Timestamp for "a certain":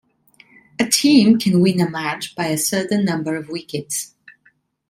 2.47-3.05